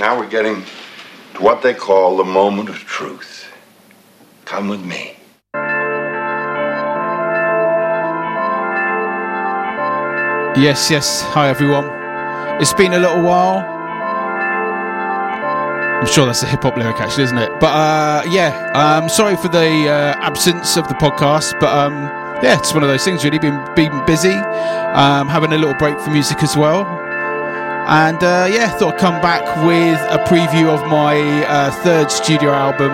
now 0.00 0.18
we're 0.18 0.28
getting 0.28 0.64
to 1.34 1.42
what 1.42 1.60
they 1.60 1.74
call 1.74 2.16
the 2.16 2.24
moment 2.24 2.70
of 2.70 2.76
truth. 2.76 3.52
Come 4.46 4.68
with 4.68 4.82
me. 4.82 5.14
Yes, 10.56 10.90
yes. 10.90 11.20
Hi, 11.20 11.48
everyone. 11.48 11.84
It's 12.60 12.72
been 12.72 12.94
a 12.94 12.98
little 12.98 13.22
while. 13.22 13.58
I'm 16.00 16.06
sure 16.06 16.24
that's 16.24 16.42
a 16.42 16.46
hip 16.46 16.62
hop 16.62 16.78
lyric, 16.78 16.96
actually, 16.96 17.24
isn't 17.24 17.36
it? 17.36 17.50
But 17.60 17.66
uh, 17.66 18.22
yeah, 18.30 18.72
um, 18.72 19.10
sorry 19.10 19.36
for 19.36 19.48
the 19.48 19.86
uh, 19.86 20.14
absence 20.20 20.78
of 20.78 20.88
the 20.88 20.94
podcast, 20.94 21.60
but 21.60 21.68
um, 21.68 21.92
yeah, 22.42 22.58
it's 22.58 22.72
one 22.72 22.82
of 22.82 22.88
those 22.88 23.04
things. 23.04 23.22
Really, 23.22 23.38
been 23.38 23.62
been 23.76 24.04
busy, 24.06 24.32
um, 24.32 25.28
having 25.28 25.52
a 25.52 25.58
little 25.58 25.74
break 25.74 26.00
for 26.00 26.08
music 26.10 26.42
as 26.42 26.56
well, 26.56 26.84
and 27.90 28.22
uh, 28.22 28.46
yeah, 28.48 28.68
thought 28.78 28.94
I'd 28.94 29.00
come 29.00 29.20
back 29.20 29.42
with 29.66 29.98
a 30.14 30.22
preview 30.22 30.72
of 30.72 30.88
my 30.88 31.44
uh, 31.46 31.72
third 31.82 32.08
studio 32.08 32.52
album. 32.52 32.90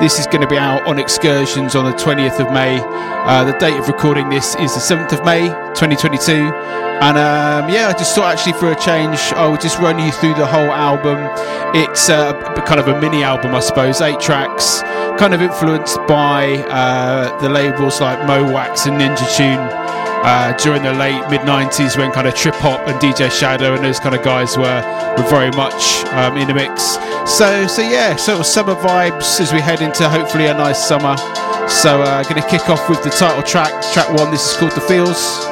This 0.00 0.18
is 0.18 0.26
going 0.26 0.40
to 0.40 0.48
be 0.48 0.58
out 0.58 0.84
on 0.84 0.98
excursions 0.98 1.76
on 1.76 1.84
the 1.84 1.96
20th 1.96 2.44
of 2.44 2.52
May. 2.52 2.80
Uh, 2.82 3.44
the 3.44 3.56
date 3.58 3.78
of 3.78 3.86
recording 3.86 4.30
this 4.30 4.56
is 4.56 4.74
the 4.74 4.80
7th 4.80 5.12
of 5.12 5.24
May, 5.24 5.46
2022. 5.78 6.32
And 6.32 7.16
um, 7.18 7.70
yeah, 7.70 7.86
I 7.86 7.92
just 7.92 8.16
thought 8.16 8.32
actually 8.32 8.54
for 8.54 8.72
a 8.72 8.74
change, 8.74 9.20
I 9.34 9.46
would 9.46 9.60
just 9.60 9.78
run 9.78 10.00
you 10.00 10.10
through 10.10 10.34
the 10.34 10.46
whole 10.46 10.72
album. 10.72 11.18
It's 11.72 12.10
uh, 12.10 12.32
kind 12.66 12.80
of 12.80 12.88
a 12.88 13.00
mini 13.00 13.22
album, 13.22 13.54
I 13.54 13.60
suppose, 13.60 14.00
eight 14.00 14.18
tracks, 14.18 14.82
kind 15.20 15.34
of 15.34 15.40
influenced 15.40 15.98
by 16.08 16.64
uh, 16.68 17.40
the 17.40 17.48
labels 17.48 18.00
like 18.00 18.26
Mo 18.26 18.52
Wax 18.52 18.86
and 18.86 19.00
Ninja 19.00 19.36
Tune 19.36 20.01
uh, 20.24 20.52
during 20.56 20.82
the 20.82 20.92
late 20.92 21.28
mid 21.30 21.40
90s 21.42 21.96
when 21.96 22.12
kind 22.12 22.26
of 22.26 22.34
trip 22.34 22.54
hop 22.56 22.86
and 22.86 22.98
DJ 23.00 23.30
Shadow 23.30 23.74
and 23.74 23.84
those 23.84 23.98
kind 23.98 24.14
of 24.14 24.22
guys 24.22 24.56
were, 24.56 24.82
were 25.16 25.28
very 25.28 25.50
much 25.50 26.04
um, 26.12 26.36
in 26.36 26.48
the 26.48 26.54
mix. 26.54 26.96
So, 27.30 27.66
so 27.66 27.82
yeah, 27.82 28.16
sort 28.16 28.40
of 28.40 28.46
summer 28.46 28.74
vibes 28.74 29.40
as 29.40 29.52
we 29.52 29.60
head 29.60 29.80
into 29.80 30.08
hopefully 30.08 30.46
a 30.46 30.54
nice 30.54 30.86
summer. 30.86 31.16
So, 31.68 32.02
uh, 32.02 32.22
going 32.24 32.42
to 32.42 32.48
kick 32.48 32.68
off 32.68 32.88
with 32.88 33.02
the 33.02 33.10
title 33.10 33.42
track, 33.42 33.70
track 33.92 34.08
one. 34.12 34.30
This 34.30 34.50
is 34.50 34.56
called 34.56 34.72
The 34.72 34.80
Feels. 34.80 35.51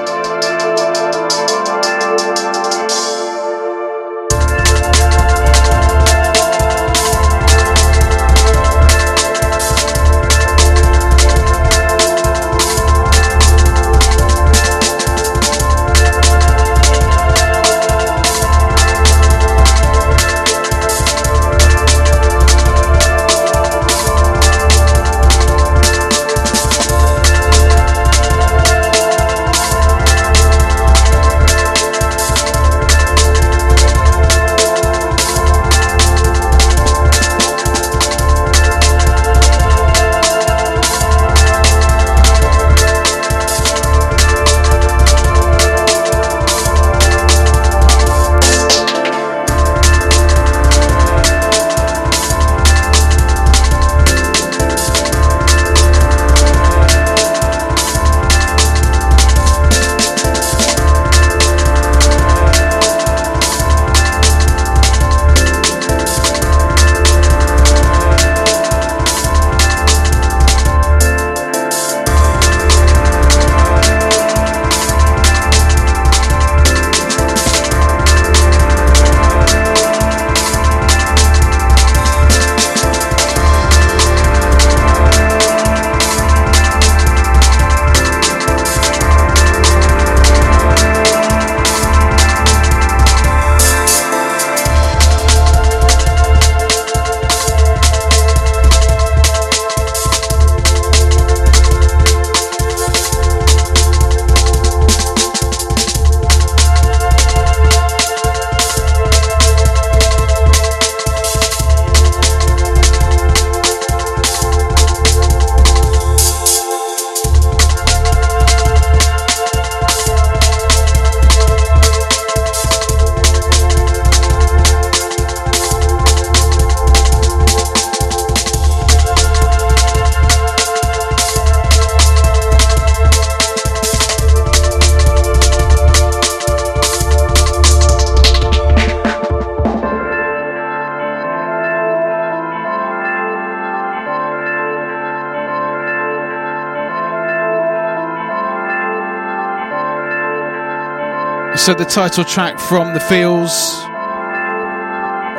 So 151.61 151.75
the 151.75 151.85
title 151.85 152.25
track 152.25 152.59
from 152.59 152.94
The 152.94 153.00
Feels. 153.00 153.82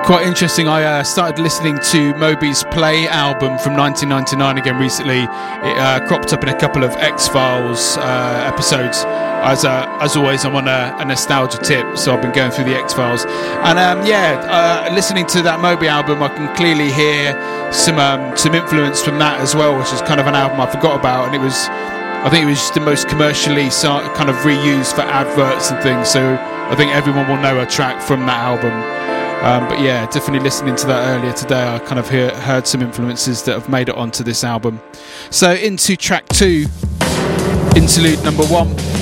Quite 0.05 0.23
interesting. 0.27 0.67
I 0.67 0.83
uh, 0.83 1.03
started 1.03 1.41
listening 1.41 1.79
to 1.89 2.13
Moby's 2.13 2.63
Play 2.65 3.07
album 3.07 3.57
from 3.57 3.73
1999 3.73 4.59
again 4.59 4.77
recently. 4.77 5.23
It 5.23 5.77
uh, 5.79 6.05
cropped 6.07 6.31
up 6.31 6.43
in 6.43 6.49
a 6.49 6.59
couple 6.59 6.83
of 6.83 6.91
X 6.91 7.27
Files 7.27 7.97
uh, 7.97 8.51
episodes. 8.53 9.03
As 9.43 9.65
uh, 9.65 9.97
as 9.99 10.15
always, 10.15 10.45
I'm 10.45 10.55
on 10.55 10.67
a, 10.67 10.95
a, 10.99 11.05
nostalgia 11.05 11.57
tip, 11.57 11.97
so 11.97 12.15
I've 12.15 12.21
been 12.21 12.31
going 12.31 12.51
through 12.51 12.65
the 12.65 12.75
X 12.75 12.93
Files. 12.93 13.25
And 13.25 13.79
um, 13.79 14.05
yeah, 14.05 14.85
uh, 14.87 14.93
listening 14.93 15.25
to 15.25 15.41
that 15.41 15.59
Moby 15.59 15.87
album, 15.87 16.21
I 16.21 16.27
can 16.27 16.55
clearly 16.55 16.91
hear 16.91 17.33
some 17.73 17.97
um, 17.97 18.37
some 18.37 18.53
influence 18.53 19.01
from 19.01 19.17
that 19.17 19.41
as 19.41 19.55
well, 19.55 19.75
which 19.75 19.91
is 19.91 20.03
kind 20.03 20.19
of 20.19 20.27
an 20.27 20.35
album 20.35 20.61
I 20.61 20.69
forgot 20.69 20.99
about, 20.99 21.25
and 21.25 21.35
it 21.35 21.41
was 21.41 21.67
I 22.23 22.29
think 22.29 22.45
it 22.45 22.49
was 22.49 22.69
the 22.69 22.79
most 22.81 23.09
commercially 23.09 23.69
kind 23.69 24.29
of 24.29 24.35
reused 24.37 24.93
for 24.93 25.01
adverts 25.01 25.71
and 25.71 25.81
things. 25.81 26.07
So 26.07 26.35
I 26.35 26.75
think 26.75 26.93
everyone 26.93 27.27
will 27.27 27.37
know 27.37 27.59
a 27.59 27.65
track 27.65 27.99
from 27.99 28.27
that 28.27 28.37
album. 28.37 28.73
Um, 29.43 29.67
but 29.67 29.79
yeah, 29.79 30.05
definitely 30.05 30.41
listening 30.41 30.75
to 30.75 30.85
that 30.85 31.17
earlier 31.17 31.33
today, 31.33 31.67
I 31.67 31.79
kind 31.79 31.97
of 31.97 32.07
hear, 32.07 32.29
heard 32.41 32.67
some 32.67 32.83
influences 32.83 33.41
that 33.43 33.53
have 33.53 33.69
made 33.69 33.89
it 33.89 33.95
onto 33.95 34.23
this 34.23 34.43
album. 34.43 34.79
So 35.31 35.53
into 35.53 35.97
track 35.97 36.27
two, 36.29 36.67
interlude 37.75 38.23
number 38.23 38.45
one. 38.45 39.00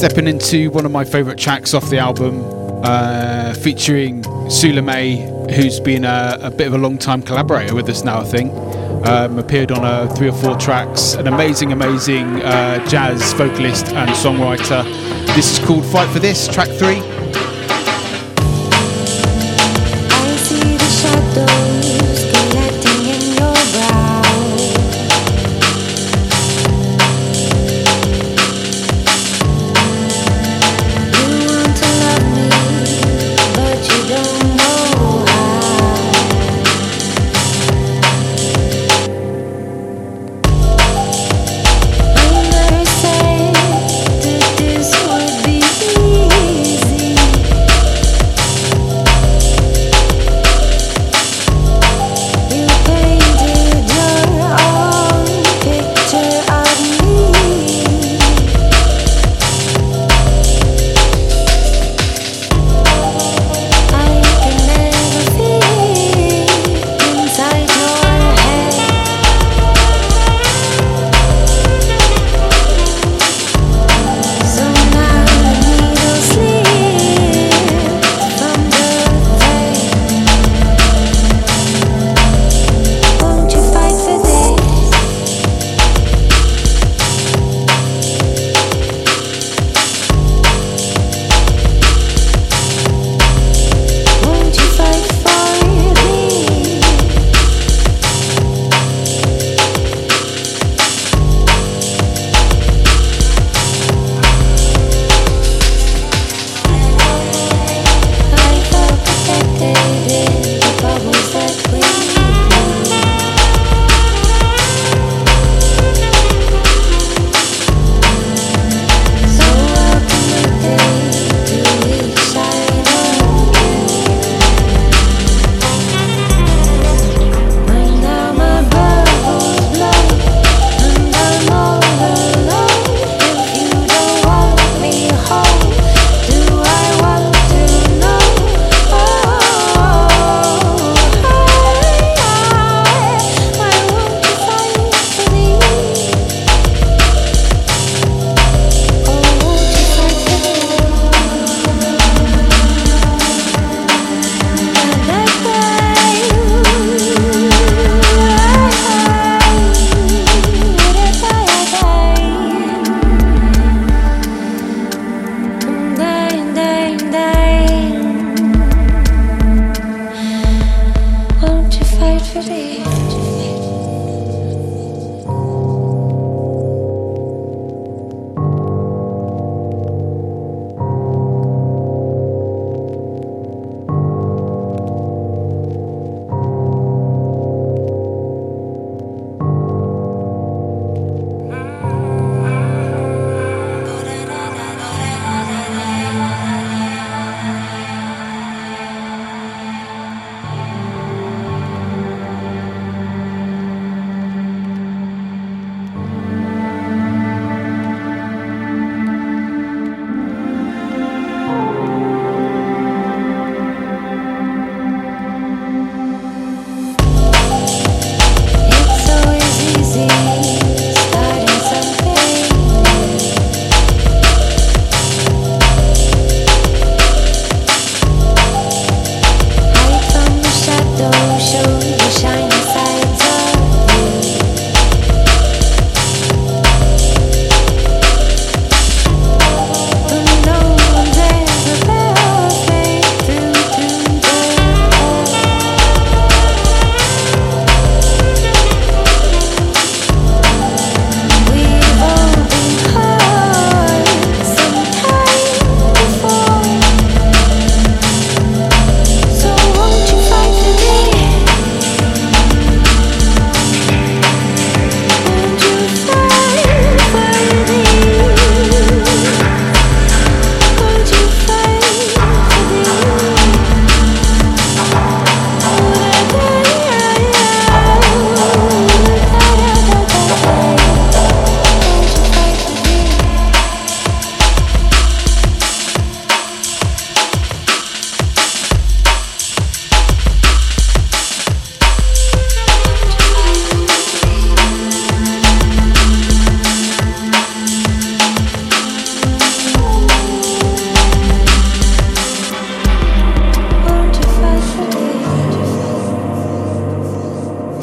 Stepping 0.00 0.26
into 0.26 0.70
one 0.70 0.86
of 0.86 0.90
my 0.90 1.04
favourite 1.04 1.38
tracks 1.38 1.74
off 1.74 1.90
the 1.90 1.98
album, 1.98 2.42
uh, 2.82 3.52
featuring 3.52 4.24
Sula 4.48 4.80
May, 4.80 5.18
who's 5.54 5.78
been 5.78 6.06
a, 6.06 6.38
a, 6.40 6.50
bit 6.50 6.68
of 6.68 6.72
a 6.72 6.78
long 6.78 6.96
time 6.96 7.20
collaborator 7.20 7.74
with 7.74 7.86
us 7.90 8.02
now, 8.02 8.18
I 8.20 8.24
think. 8.24 8.50
Um, 9.06 9.38
appeared 9.38 9.70
on 9.70 9.84
uh, 9.84 10.08
three 10.14 10.30
or 10.30 10.32
four 10.32 10.56
tracks, 10.56 11.12
an 11.12 11.26
amazing, 11.26 11.72
amazing 11.72 12.40
uh, 12.40 12.82
jazz 12.88 13.34
vocalist 13.34 13.88
and 13.88 14.08
songwriter. 14.12 14.84
This 15.34 15.58
is 15.58 15.66
called 15.66 15.84
Fight 15.84 16.08
for 16.08 16.18
This, 16.18 16.48
track 16.48 16.68
three. 16.68 17.19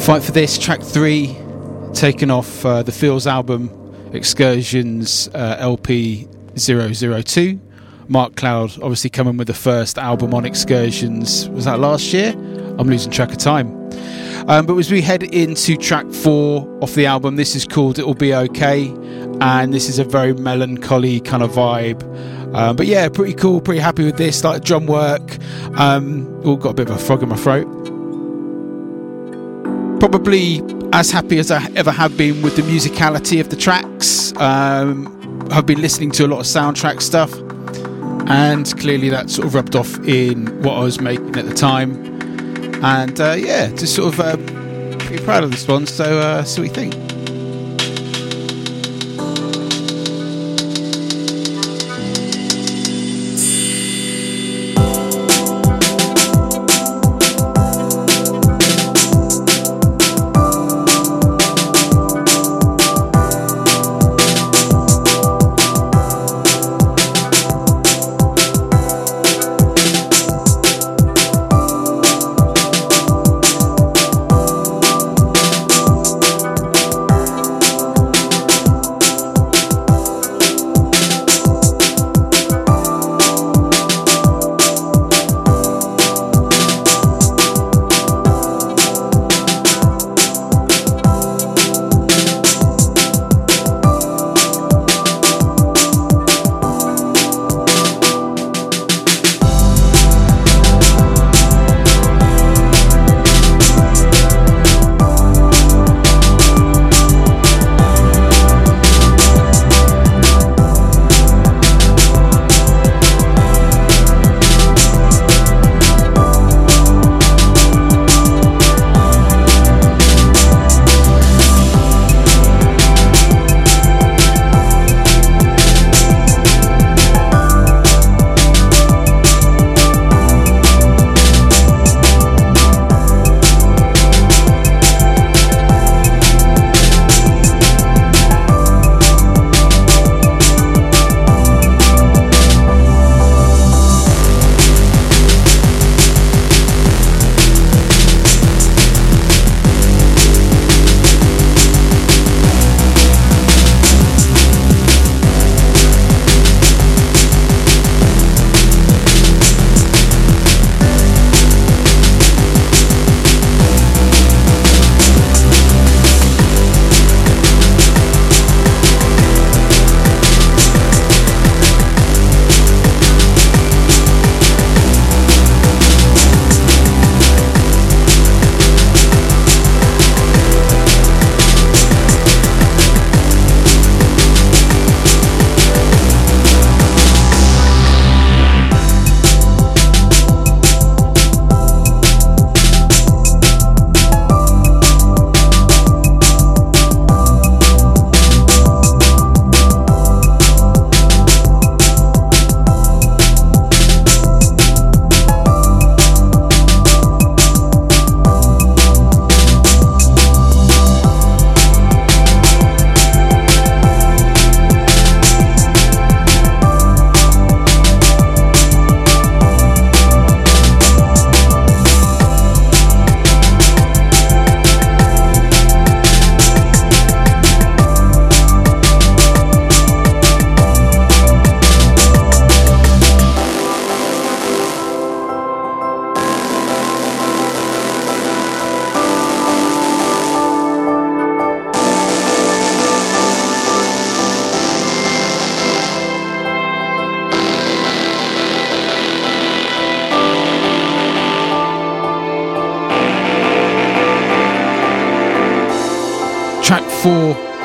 Fight 0.07 0.23
for 0.23 0.31
This, 0.31 0.57
track 0.57 0.81
three, 0.81 1.35
taken 1.93 2.31
off 2.31 2.65
uh, 2.65 2.81
the 2.81 2.93
Feels 2.93 3.27
album 3.27 3.69
Excursions 4.13 5.27
uh, 5.33 5.57
LP 5.59 6.29
002. 6.55 7.59
Mark 8.07 8.37
Cloud 8.37 8.81
obviously 8.81 9.09
coming 9.09 9.35
with 9.35 9.47
the 9.47 9.53
first 9.53 9.97
album 9.97 10.33
on 10.33 10.45
Excursions. 10.45 11.49
Was 11.49 11.65
that 11.65 11.81
last 11.81 12.13
year? 12.13 12.29
I'm 12.79 12.87
losing 12.87 13.11
track 13.11 13.33
of 13.33 13.37
time. 13.37 13.67
Um, 14.47 14.65
but 14.65 14.77
as 14.77 14.89
we 14.89 15.01
head 15.01 15.23
into 15.23 15.75
track 15.75 16.09
four 16.13 16.65
off 16.81 16.93
the 16.93 17.05
album, 17.05 17.35
this 17.35 17.53
is 17.53 17.65
called 17.65 17.99
It'll 17.99 18.13
Be 18.13 18.33
Okay. 18.33 18.87
And 19.41 19.73
this 19.73 19.89
is 19.89 19.99
a 19.99 20.05
very 20.05 20.33
melancholy 20.33 21.19
kind 21.19 21.43
of 21.43 21.51
vibe. 21.51 22.01
Um, 22.55 22.77
but 22.77 22.85
yeah, 22.85 23.09
pretty 23.09 23.33
cool, 23.33 23.59
pretty 23.59 23.81
happy 23.81 24.05
with 24.05 24.15
this. 24.15 24.41
Like 24.41 24.63
drum 24.63 24.85
work. 24.85 25.37
Um, 25.77 26.33
all 26.45 26.55
got 26.55 26.69
a 26.69 26.75
bit 26.75 26.89
of 26.89 26.95
a 26.95 26.99
frog 26.99 27.23
in 27.23 27.27
my 27.27 27.35
throat 27.35 27.96
probably 29.99 30.61
as 30.93 31.11
happy 31.11 31.39
as 31.39 31.51
I 31.51 31.65
ever 31.75 31.91
have 31.91 32.17
been 32.17 32.41
with 32.41 32.55
the 32.55 32.61
musicality 32.61 33.39
of 33.39 33.49
the 33.49 33.55
tracks. 33.55 34.35
Um, 34.37 35.47
I've 35.51 35.65
been 35.65 35.81
listening 35.81 36.11
to 36.11 36.25
a 36.25 36.27
lot 36.27 36.39
of 36.39 36.45
soundtrack 36.45 37.01
stuff, 37.01 37.33
and 38.29 38.65
clearly 38.79 39.09
that 39.09 39.29
sort 39.29 39.47
of 39.47 39.55
rubbed 39.55 39.75
off 39.75 39.97
in 40.07 40.47
what 40.61 40.73
I 40.73 40.81
was 40.81 40.99
making 41.01 41.35
at 41.37 41.45
the 41.45 41.53
time. 41.53 42.05
And 42.83 43.19
uh, 43.19 43.35
yeah, 43.37 43.67
just 43.69 43.95
sort 43.95 44.13
of 44.13 44.19
uh, 44.19 44.37
pretty 44.97 45.23
proud 45.23 45.43
of 45.43 45.51
this 45.51 45.67
one. 45.67 45.87
So, 45.87 46.19
uh, 46.19 46.43
see 46.43 46.61
what 46.61 46.69
you 46.69 46.73
think. 46.73 47.16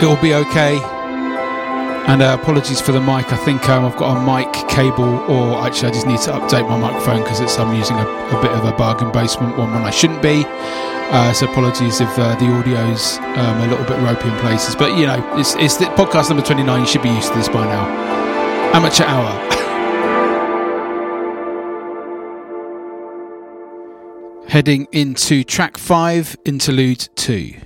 It'll 0.03 0.17
be 0.17 0.35
okay. 0.35 0.81
And 2.09 2.21
uh, 2.21 2.37
apologies 2.41 2.81
for 2.81 2.91
the 2.91 3.01
mic. 3.01 3.33
I 3.33 3.37
think 3.37 3.69
um, 3.69 3.85
I've 3.85 3.97
got 3.97 4.17
a 4.17 4.21
mic 4.27 4.53
cable, 4.69 5.21
or 5.31 5.65
actually, 5.65 5.91
I 5.91 5.93
just 5.93 6.07
need 6.07 6.19
to 6.23 6.33
update 6.33 6.69
my 6.69 6.77
microphone 6.77 7.23
because 7.23 7.39
it's 7.39 7.57
I'm 7.59 7.77
using 7.77 7.97
a, 7.97 8.07
a, 8.07 8.43
bit 8.43 8.51
of 8.51 8.65
a 8.65 8.73
bargain 8.73 9.13
basement 9.13 9.57
one 9.57 9.73
when 9.73 9.83
I 9.83 9.91
shouldn't 9.91 10.21
be. 10.21 10.45
Uh, 11.15 11.33
so 11.33 11.47
apologies 11.49 12.01
if 12.01 12.09
uh, 12.19 12.35
the 12.37 12.47
audio's 12.47 13.19
um, 13.19 13.61
a 13.61 13.67
little 13.69 13.85
bit 13.85 14.01
ropey 14.01 14.29
in 14.29 14.37
places. 14.39 14.75
But 14.75 14.99
you 14.99 15.07
know, 15.07 15.39
it's, 15.39 15.55
it's 15.55 15.77
the 15.77 15.85
podcast 15.85 16.31
number 16.31 16.45
29. 16.45 16.81
You 16.81 16.87
should 16.87 17.03
be 17.03 17.11
used 17.11 17.29
to 17.29 17.39
this 17.39 17.49
by 17.49 17.65
now. 17.65 17.87
Amateur 18.75 19.05
hour. 19.05 19.31
Heading 24.49 24.89
into 24.91 25.45
track 25.45 25.79
five, 25.79 26.37
interlude 26.45 27.09
two. 27.15 27.62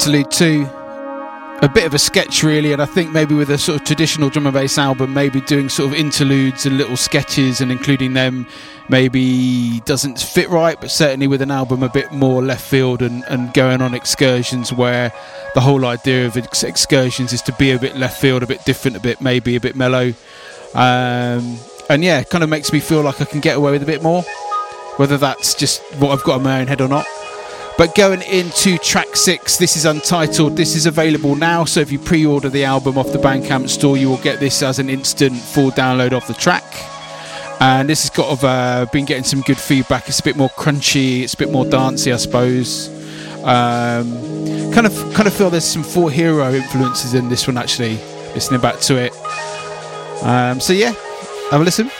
Interlude 0.00 0.30
two. 0.30 0.66
A 1.60 1.68
bit 1.68 1.84
of 1.84 1.92
a 1.92 1.98
sketch, 1.98 2.42
really, 2.42 2.72
and 2.72 2.80
I 2.80 2.86
think 2.86 3.12
maybe 3.12 3.34
with 3.34 3.50
a 3.50 3.58
sort 3.58 3.78
of 3.78 3.86
traditional 3.86 4.30
drum 4.30 4.46
and 4.46 4.54
bass 4.54 4.78
album, 4.78 5.12
maybe 5.12 5.42
doing 5.42 5.68
sort 5.68 5.92
of 5.92 5.98
interludes 5.98 6.64
and 6.64 6.78
little 6.78 6.96
sketches 6.96 7.60
and 7.60 7.70
including 7.70 8.14
them 8.14 8.46
maybe 8.88 9.80
doesn't 9.80 10.18
fit 10.18 10.48
right, 10.48 10.80
but 10.80 10.90
certainly 10.90 11.26
with 11.26 11.42
an 11.42 11.50
album 11.50 11.82
a 11.82 11.90
bit 11.90 12.10
more 12.12 12.42
left 12.42 12.64
field 12.64 13.02
and, 13.02 13.24
and 13.24 13.52
going 13.52 13.82
on 13.82 13.92
excursions 13.92 14.72
where 14.72 15.12
the 15.54 15.60
whole 15.60 15.84
idea 15.84 16.24
of 16.24 16.34
ex- 16.34 16.62
excursions 16.62 17.34
is 17.34 17.42
to 17.42 17.52
be 17.58 17.72
a 17.72 17.78
bit 17.78 17.94
left 17.94 18.18
field, 18.18 18.42
a 18.42 18.46
bit 18.46 18.64
different, 18.64 18.96
a 18.96 19.00
bit 19.00 19.20
maybe 19.20 19.54
a 19.54 19.60
bit 19.60 19.76
mellow. 19.76 20.14
Um, 20.74 21.58
and 21.90 22.02
yeah, 22.02 22.22
kind 22.22 22.42
of 22.42 22.48
makes 22.48 22.72
me 22.72 22.80
feel 22.80 23.02
like 23.02 23.20
I 23.20 23.26
can 23.26 23.40
get 23.40 23.58
away 23.58 23.72
with 23.72 23.82
a 23.82 23.86
bit 23.86 24.02
more, 24.02 24.22
whether 24.96 25.18
that's 25.18 25.54
just 25.54 25.82
what 25.96 26.10
I've 26.10 26.24
got 26.24 26.38
in 26.38 26.42
my 26.44 26.58
own 26.62 26.68
head 26.68 26.80
or 26.80 26.88
not. 26.88 27.04
But 27.80 27.94
going 27.94 28.20
into 28.20 28.76
track 28.76 29.16
six, 29.16 29.56
this 29.56 29.74
is 29.74 29.86
untitled. 29.86 30.54
This 30.54 30.76
is 30.76 30.84
available 30.84 31.34
now, 31.34 31.64
so 31.64 31.80
if 31.80 31.90
you 31.90 31.98
pre 31.98 32.26
order 32.26 32.50
the 32.50 32.62
album 32.62 32.98
off 32.98 33.10
the 33.10 33.16
Bandcamp 33.16 33.70
store, 33.70 33.96
you 33.96 34.10
will 34.10 34.18
get 34.18 34.38
this 34.38 34.62
as 34.62 34.78
an 34.78 34.90
instant 34.90 35.34
full 35.38 35.70
download 35.70 36.12
of 36.12 36.26
the 36.26 36.34
track. 36.34 36.62
And 37.58 37.88
this 37.88 38.02
has 38.02 38.10
got 38.10 38.44
uh, 38.44 38.84
been 38.92 39.06
getting 39.06 39.24
some 39.24 39.40
good 39.40 39.56
feedback. 39.56 40.08
It's 40.08 40.20
a 40.20 40.22
bit 40.22 40.36
more 40.36 40.50
crunchy, 40.50 41.22
it's 41.22 41.32
a 41.32 41.38
bit 41.38 41.50
more 41.50 41.64
dancey, 41.64 42.12
I 42.12 42.18
suppose. 42.18 42.90
Um, 43.44 44.12
kind 44.74 44.86
of, 44.86 45.14
kind 45.14 45.26
of 45.26 45.32
feel 45.32 45.48
there's 45.48 45.64
some 45.64 45.82
Four 45.82 46.10
Hero 46.10 46.52
influences 46.52 47.14
in 47.14 47.30
this 47.30 47.46
one 47.46 47.56
actually. 47.56 47.94
Listening 48.34 48.60
back 48.60 48.80
to 48.80 48.98
it. 48.98 49.14
Um, 50.22 50.60
so 50.60 50.74
yeah, 50.74 50.92
have 51.50 51.62
a 51.62 51.64
listen. 51.64 51.90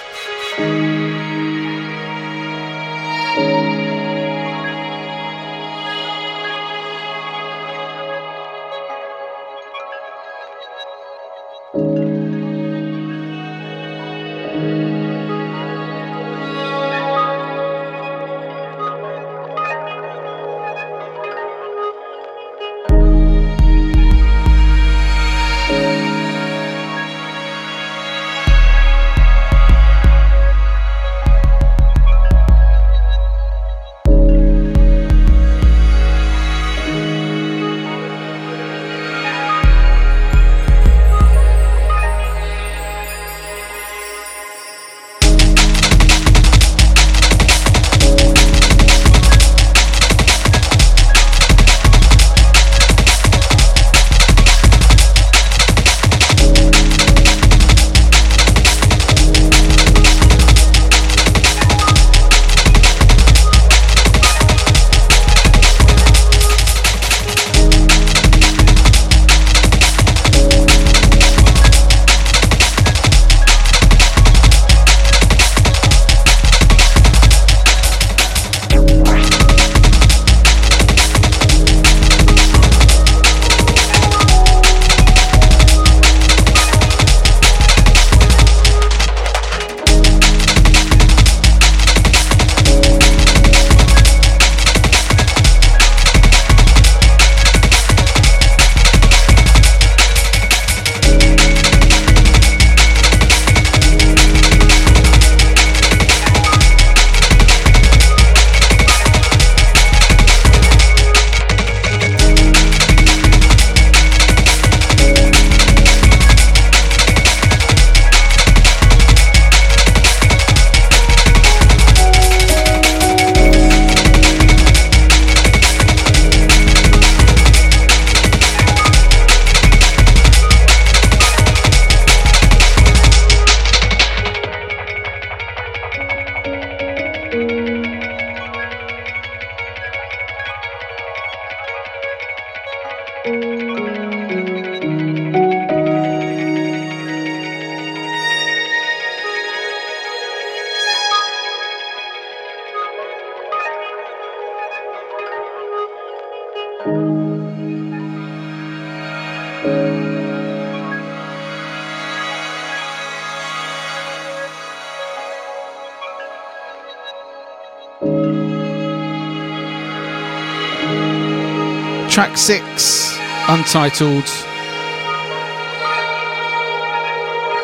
Track 172.11 172.37
six, 172.37 173.17
untitled. 173.49 174.25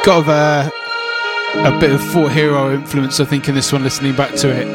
Got 0.04 0.28
a, 0.28 0.72
a 1.64 1.76
bit 1.80 1.90
of 1.90 2.00
Four 2.12 2.30
Hero 2.30 2.72
influence, 2.72 3.18
I 3.18 3.24
think, 3.24 3.48
in 3.48 3.56
this 3.56 3.72
one, 3.72 3.82
listening 3.82 4.14
back 4.14 4.36
to 4.36 4.48
it. 4.48 4.68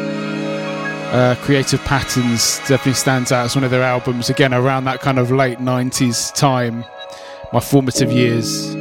Uh, 1.14 1.36
Creating 1.42 1.80
Patterns 1.80 2.60
definitely 2.68 2.96
stands 2.96 3.32
out 3.32 3.46
as 3.46 3.56
one 3.56 3.64
of 3.64 3.72
their 3.72 3.82
albums, 3.82 4.30
again, 4.30 4.54
around 4.54 4.84
that 4.84 5.00
kind 5.00 5.18
of 5.18 5.32
late 5.32 5.60
90s 5.60 6.36
time, 6.36 6.84
my 7.54 7.62
formative 7.62 8.12
years. 8.12 8.74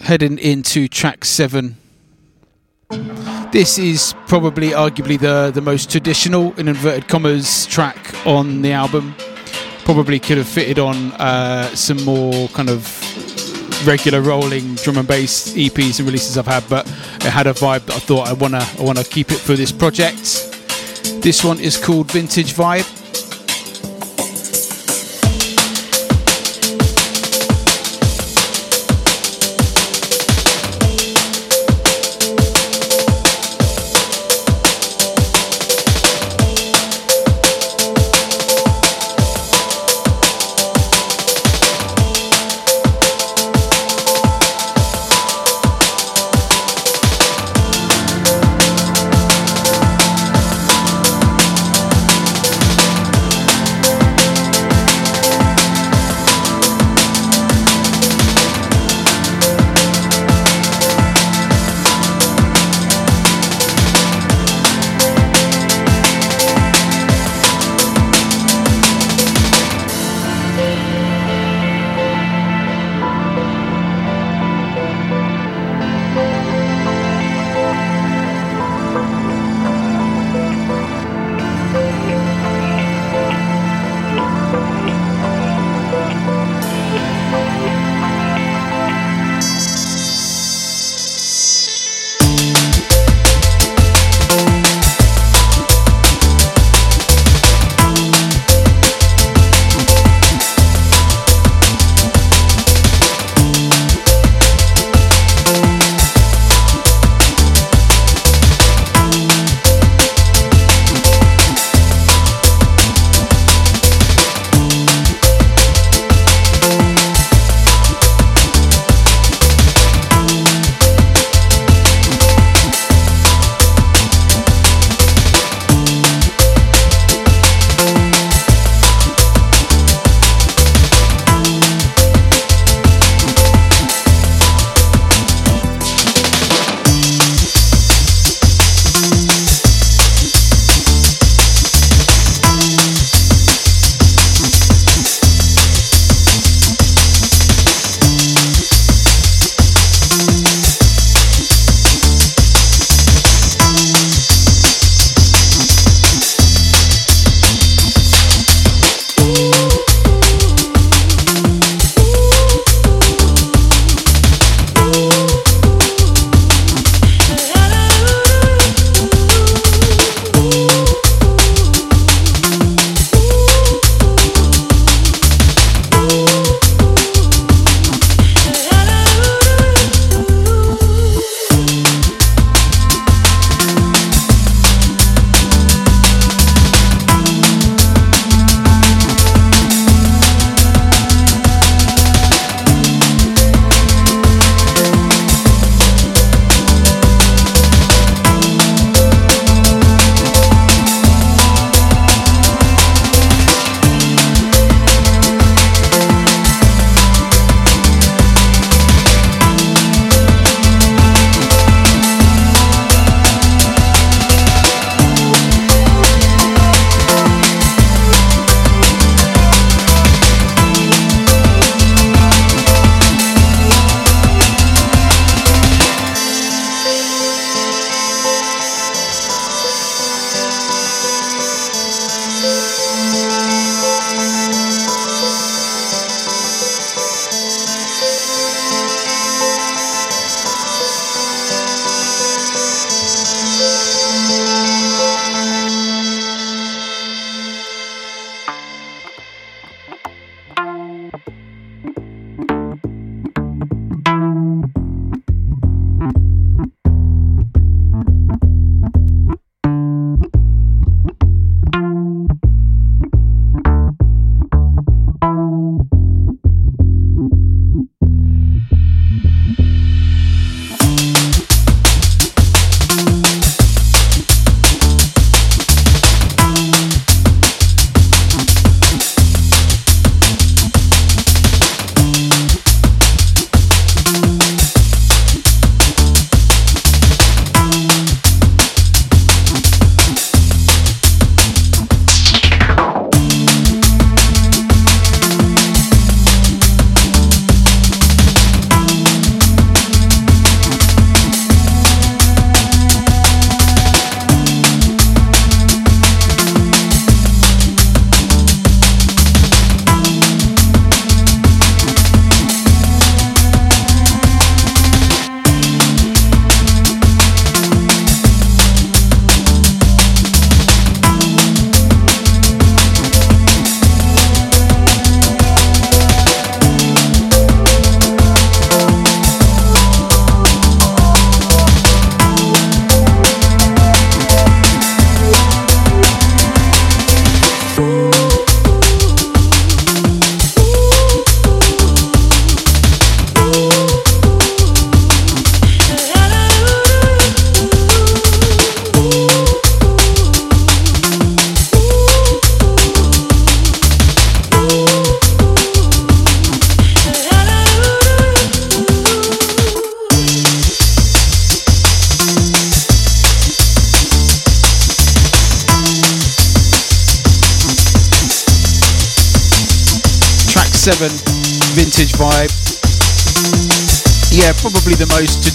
Heading 0.00 0.38
into 0.38 0.88
track 0.88 1.24
seven. 1.24 1.76
This 3.52 3.78
is 3.78 4.14
probably 4.26 4.70
arguably 4.70 5.18
the, 5.18 5.50
the 5.54 5.60
most 5.60 5.90
traditional, 5.90 6.52
in 6.58 6.68
inverted 6.68 7.08
commas, 7.08 7.66
track 7.66 8.14
on 8.26 8.60
the 8.60 8.72
album. 8.72 9.14
Probably 9.84 10.18
could 10.18 10.36
have 10.36 10.48
fitted 10.48 10.78
on 10.78 11.12
uh, 11.12 11.68
some 11.74 12.04
more 12.04 12.48
kind 12.48 12.68
of 12.68 12.84
regular 13.86 14.20
rolling 14.20 14.74
drum 14.76 14.98
and 14.98 15.06
bass 15.06 15.52
EPs 15.54 15.98
and 15.98 16.06
releases 16.06 16.36
I've 16.36 16.46
had, 16.46 16.68
but 16.68 16.86
it 16.86 17.30
had 17.30 17.46
a 17.46 17.54
vibe 17.54 17.86
that 17.86 17.96
I 17.96 17.98
thought 18.00 18.28
I 18.28 18.32
wanna 18.32 18.66
I 18.78 18.82
wanna 18.82 19.04
keep 19.04 19.30
it 19.30 19.38
for 19.38 19.54
this 19.54 19.70
project. 19.70 20.22
This 21.22 21.44
one 21.44 21.60
is 21.60 21.76
called 21.76 22.10
Vintage 22.10 22.52
Vibe. 22.52 22.95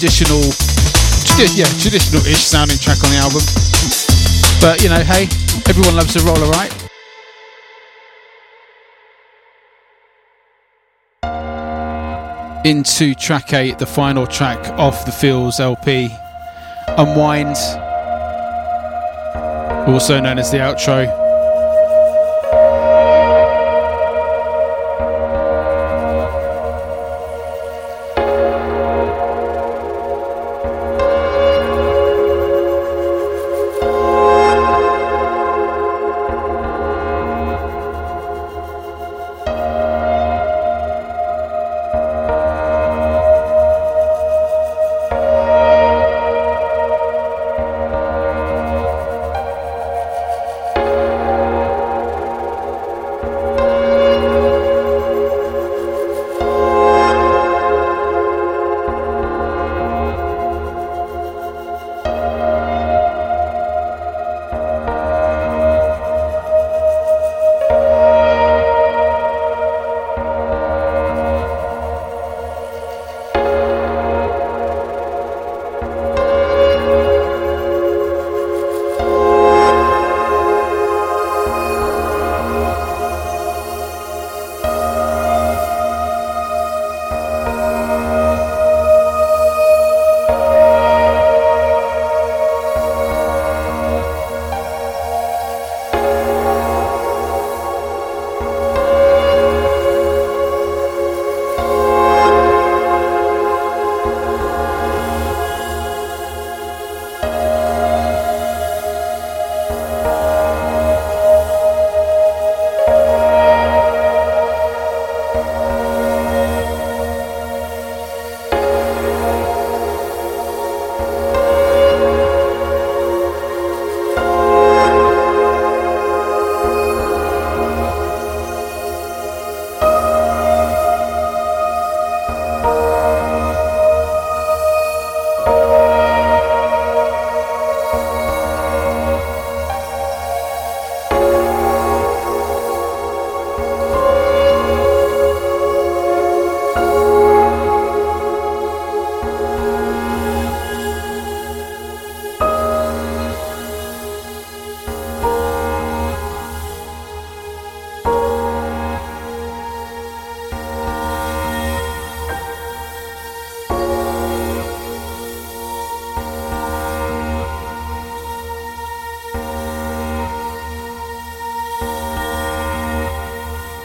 Traditional, 0.01 0.41
tradi- 0.41 1.57
yeah, 1.57 1.65
traditional-ish 1.79 2.41
sounding 2.41 2.79
track 2.79 3.03
on 3.03 3.11
the 3.11 3.17
album. 3.17 3.41
But 4.59 4.81
you 4.81 4.89
know, 4.89 5.03
hey, 5.03 5.25
everyone 5.69 5.95
loves 5.95 6.15
a 6.15 6.25
roller, 6.25 6.49
right? 6.49 6.71
Into 12.65 13.13
track 13.13 13.53
eight, 13.53 13.77
the 13.77 13.85
final 13.85 14.25
track 14.25 14.69
off 14.79 15.05
the 15.05 15.11
Feels 15.11 15.59
LP, 15.59 16.09
Unwind, 16.97 17.57
also 19.87 20.19
known 20.19 20.39
as 20.39 20.49
the 20.49 20.57
outro. 20.57 21.20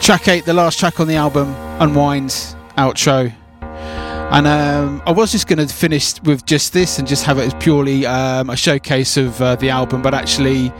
Track 0.07 0.29
8, 0.29 0.45
the 0.45 0.53
last 0.53 0.79
track 0.79 1.01
on 1.01 1.07
the 1.09 1.15
album, 1.15 1.53
Unwind, 1.81 2.29
outro. 2.77 3.29
And 3.61 4.47
um, 4.47 5.01
I 5.05 5.11
was 5.11 5.33
just 5.33 5.47
going 5.49 5.59
to 5.59 5.67
finish 5.67 6.21
with 6.21 6.45
just 6.45 6.71
this 6.71 6.97
and 6.97 7.05
just 7.05 7.25
have 7.25 7.37
it 7.39 7.41
as 7.41 7.53
purely 7.55 8.05
um, 8.05 8.49
a 8.49 8.55
showcase 8.55 9.17
of 9.17 9.41
uh, 9.41 9.57
the 9.57 9.69
album, 9.69 10.01
but 10.01 10.13
actually, 10.13 10.71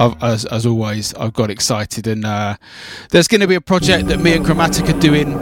as, 0.00 0.46
as, 0.46 0.64
always, 0.64 1.12
I've 1.16 1.34
got 1.34 1.50
excited. 1.50 2.06
And 2.06 2.24
uh, 2.24 2.56
there's 3.10 3.28
going 3.28 3.42
to 3.42 3.46
be 3.46 3.54
a 3.54 3.60
project 3.60 4.06
that 4.08 4.20
me 4.20 4.32
and 4.32 4.42
Chromatic 4.42 4.88
are 4.88 4.98
doing, 4.98 5.34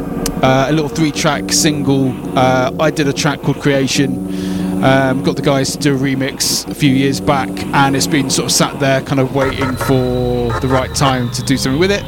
uh, 0.42 0.66
a 0.68 0.72
little 0.72 0.88
three 0.88 1.12
track 1.12 1.52
single. 1.52 2.10
Uh, 2.36 2.74
I 2.80 2.90
did 2.90 3.06
a 3.06 3.12
track 3.12 3.40
called 3.42 3.60
Creation. 3.60 4.51
Um, 4.82 5.22
got 5.22 5.36
the 5.36 5.42
guys 5.42 5.76
to 5.76 5.78
do 5.78 5.94
a 5.94 5.98
remix 5.98 6.68
a 6.68 6.74
few 6.74 6.92
years 6.92 7.20
back, 7.20 7.48
and 7.66 7.94
it's 7.94 8.08
been 8.08 8.28
sort 8.28 8.46
of 8.46 8.52
sat 8.52 8.80
there, 8.80 9.00
kind 9.02 9.20
of 9.20 9.32
waiting 9.34 9.76
for 9.76 10.52
the 10.60 10.68
right 10.68 10.92
time 10.94 11.30
to 11.32 11.42
do 11.44 11.56
something 11.56 11.78
with 11.78 11.92
it. 11.92 12.02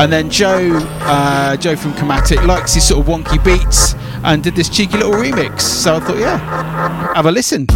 And 0.00 0.12
then 0.12 0.30
Joe, 0.30 0.70
uh, 1.00 1.56
Joe 1.56 1.74
from 1.74 1.94
Chromatic, 1.94 2.44
likes 2.44 2.74
his 2.74 2.86
sort 2.86 3.00
of 3.00 3.12
wonky 3.12 3.42
beats 3.44 3.94
and 4.22 4.42
did 4.42 4.54
this 4.54 4.68
cheeky 4.68 4.98
little 4.98 5.12
remix. 5.12 5.62
So 5.62 5.96
I 5.96 6.00
thought, 6.00 6.18
yeah, 6.18 7.12
have 7.14 7.26
a 7.26 7.32
listen. 7.32 7.66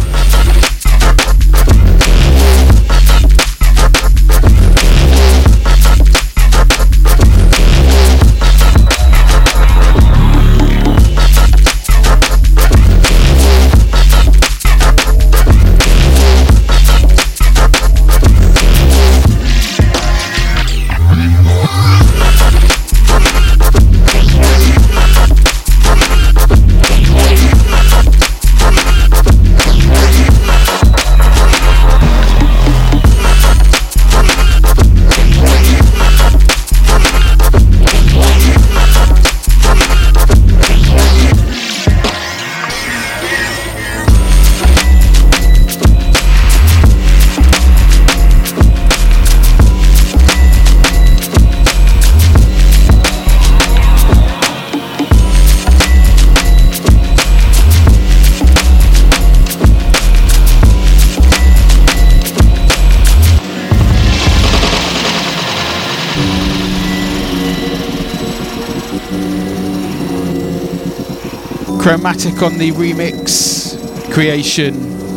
Chromatic 71.91 72.41
on 72.41 72.57
the 72.57 72.71
remix 72.71 73.75
creation. 74.13 74.73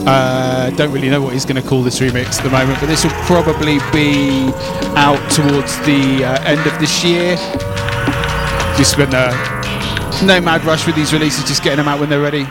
Uh, 0.09 0.71
don't 0.77 0.91
really 0.91 1.09
know 1.09 1.23
what 1.23 1.33
he's 1.33 1.45
going 1.45 1.55
to 1.55 1.63
call 1.63 1.85
this 1.85 2.01
remix 2.01 2.39
at 2.39 2.43
the 2.43 2.51
moment, 2.51 2.81
but 2.81 2.87
this 2.87 3.05
will 3.05 3.13
probably 3.27 3.79
be 3.93 4.51
out 4.97 5.21
towards 5.31 5.79
the 5.87 6.25
uh, 6.25 6.43
end 6.43 6.59
of 6.67 6.77
this 6.81 7.05
year. 7.05 7.37
just 8.77 8.97
been 8.97 9.15
uh, 9.15 9.31
no 10.25 10.41
mad 10.41 10.65
rush 10.65 10.85
with 10.85 10.97
these 10.97 11.13
releases, 11.13 11.45
just 11.45 11.63
getting 11.63 11.77
them 11.77 11.87
out 11.87 12.01
when 12.01 12.09
they're 12.09 12.21
ready. 12.21 12.45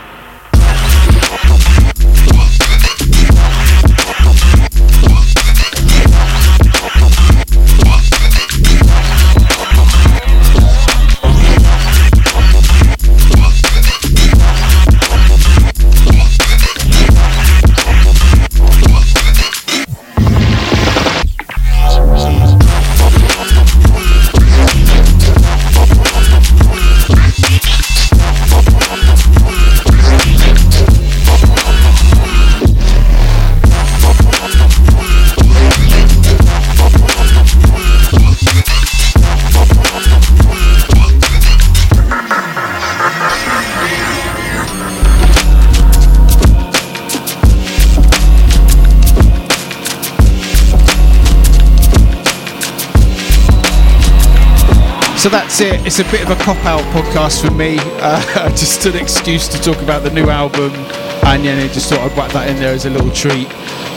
That's 55.54 55.76
it. 55.76 55.86
It's 55.86 56.00
a 56.00 56.04
bit 56.06 56.24
of 56.24 56.32
a 56.32 56.36
cop 56.44 56.58
out 56.66 56.82
podcast 56.96 57.46
for 57.46 57.52
me. 57.54 57.78
Uh, 58.02 58.50
just 58.58 58.84
an 58.88 58.96
excuse 58.96 59.48
to 59.50 59.62
talk 59.62 59.80
about 59.84 60.02
the 60.02 60.10
new 60.10 60.28
album. 60.30 60.72
And 61.26 61.46
yeah, 61.46 61.68
just 61.68 61.90
thought 61.90 62.00
I'd 62.00 62.18
whack 62.18 62.32
that 62.32 62.50
in 62.50 62.56
there 62.56 62.74
as 62.74 62.86
a 62.86 62.90
little 62.90 63.12
treat. 63.12 63.48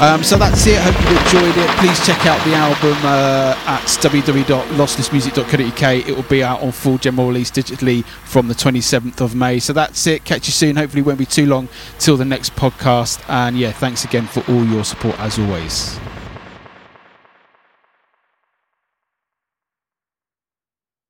Um, 0.02 0.22
so 0.22 0.36
that's 0.36 0.66
it. 0.66 0.78
Hope 0.82 1.00
you 1.00 1.08
enjoyed 1.16 1.56
it. 1.56 1.70
Please 1.78 1.98
check 2.06 2.26
out 2.26 2.44
the 2.44 2.54
album 2.54 2.98
uh, 3.02 3.56
at 3.66 3.80
www.losslessmusic.co.uk. 3.84 6.06
It 6.06 6.14
will 6.14 6.24
be 6.24 6.44
out 6.44 6.60
on 6.60 6.72
full 6.72 6.98
general 6.98 7.28
release 7.28 7.50
digitally 7.50 8.04
from 8.04 8.48
the 8.48 8.54
27th 8.54 9.22
of 9.22 9.34
May. 9.34 9.58
So 9.58 9.72
that's 9.72 10.06
it. 10.06 10.26
Catch 10.26 10.48
you 10.48 10.52
soon. 10.52 10.76
Hopefully, 10.76 11.00
it 11.00 11.06
won't 11.06 11.18
be 11.18 11.24
too 11.24 11.46
long 11.46 11.70
till 11.98 12.18
the 12.18 12.26
next 12.26 12.54
podcast. 12.54 13.24
And 13.30 13.58
yeah, 13.58 13.72
thanks 13.72 14.04
again 14.04 14.26
for 14.26 14.44
all 14.52 14.66
your 14.66 14.84
support 14.84 15.18
as 15.20 15.38
always. 15.38 15.98